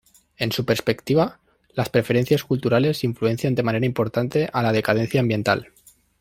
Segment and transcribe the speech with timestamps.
[0.35, 1.39] En su perspectiva,
[1.75, 5.67] las preferencias culturales influencian de manera importante a la decadencia ambiental.